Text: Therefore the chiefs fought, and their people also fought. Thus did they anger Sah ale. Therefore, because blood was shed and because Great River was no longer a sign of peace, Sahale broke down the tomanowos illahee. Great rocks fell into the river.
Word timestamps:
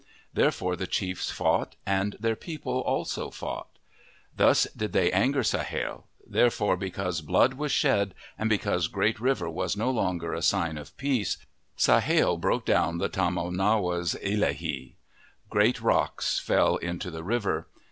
Therefore 0.33 0.75
the 0.75 0.87
chiefs 0.87 1.29
fought, 1.29 1.75
and 1.85 2.15
their 2.19 2.35
people 2.35 2.79
also 2.79 3.29
fought. 3.29 3.77
Thus 4.35 4.63
did 4.75 4.93
they 4.93 5.11
anger 5.11 5.43
Sah 5.43 5.63
ale. 5.71 6.07
Therefore, 6.25 6.75
because 6.75 7.21
blood 7.21 7.53
was 7.53 7.71
shed 7.71 8.15
and 8.35 8.49
because 8.49 8.87
Great 8.87 9.19
River 9.19 9.47
was 9.47 9.77
no 9.77 9.91
longer 9.91 10.33
a 10.33 10.41
sign 10.41 10.79
of 10.79 10.97
peace, 10.97 11.37
Sahale 11.77 12.41
broke 12.41 12.65
down 12.65 12.97
the 12.97 13.09
tomanowos 13.09 14.15
illahee. 14.23 14.95
Great 15.51 15.79
rocks 15.81 16.39
fell 16.39 16.77
into 16.77 17.11
the 17.11 17.23
river. 17.23 17.67